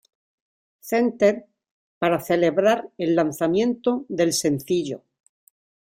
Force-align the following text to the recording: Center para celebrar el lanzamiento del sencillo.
Center 0.89 1.45
para 1.99 2.19
celebrar 2.19 2.89
el 2.97 3.13
lanzamiento 3.15 4.03
del 4.09 4.33
sencillo. 4.33 5.03